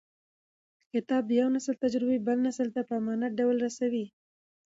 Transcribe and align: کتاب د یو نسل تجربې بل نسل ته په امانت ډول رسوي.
کتاب 0.93 1.23
د 1.27 1.31
یو 1.41 1.47
نسل 1.55 1.75
تجربې 1.83 2.17
بل 2.27 2.37
نسل 2.47 2.67
ته 2.75 2.81
په 2.87 2.93
امانت 2.99 3.31
ډول 3.39 3.55
رسوي. 3.65 4.05